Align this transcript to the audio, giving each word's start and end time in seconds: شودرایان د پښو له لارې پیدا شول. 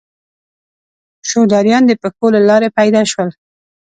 شودرایان 1.29 1.83
د 1.87 1.91
پښو 2.01 2.27
له 2.35 2.41
لارې 2.49 2.69
پیدا 2.77 3.01
شول. 3.11 3.29